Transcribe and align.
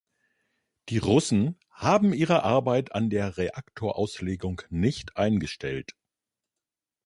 Die 0.89 0.97
Russen 0.97 1.59
haben 1.69 2.11
ihre 2.11 2.41
Arbeit 2.41 2.95
an 2.95 3.11
der 3.11 3.37
Reaktorauslegung 3.37 4.63
nicht 4.71 5.15
eingestellt. 5.15 5.95